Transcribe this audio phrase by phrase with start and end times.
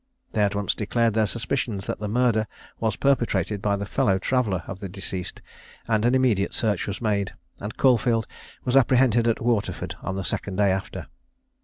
[0.31, 2.47] They at once declared their suspicions that the murder
[2.79, 5.43] was perpetrated by the fellow traveller of the deceased;
[5.87, 8.25] and an immediate search was made, and Caulfield
[8.65, 11.05] was apprehended at Waterford on the second day after.